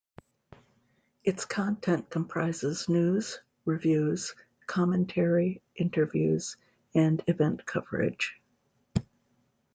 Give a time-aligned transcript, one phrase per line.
[1.23, 4.33] Its content comprises news, reviews,
[4.65, 6.57] commentary, interviews,
[6.95, 8.41] and event coverage.